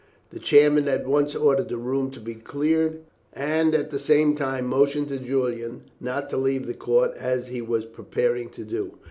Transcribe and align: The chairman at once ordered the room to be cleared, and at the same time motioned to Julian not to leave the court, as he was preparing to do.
The 0.31 0.39
chairman 0.39 0.87
at 0.87 1.05
once 1.05 1.35
ordered 1.35 1.69
the 1.69 1.77
room 1.77 2.09
to 2.09 2.19
be 2.19 2.33
cleared, 2.33 3.01
and 3.33 3.75
at 3.75 3.91
the 3.91 3.99
same 3.99 4.35
time 4.35 4.65
motioned 4.65 5.09
to 5.09 5.19
Julian 5.19 5.81
not 5.99 6.27
to 6.31 6.37
leave 6.37 6.65
the 6.65 6.73
court, 6.73 7.13
as 7.17 7.49
he 7.49 7.61
was 7.61 7.85
preparing 7.85 8.49
to 8.53 8.63
do. 8.63 8.95